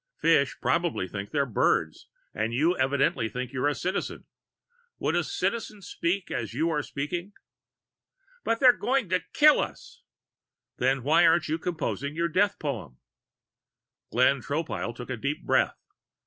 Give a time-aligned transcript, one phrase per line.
[0.19, 4.25] "Fish probably think they're birds and you evidently think you're a Citizen.
[4.97, 7.33] Would a Citizen speak as you are speaking?"
[8.43, 10.01] "But they're going to kill us!"
[10.79, 12.97] "Then why aren't you composing your death poem?"
[14.11, 15.77] Glenn Tropile took a deep breath.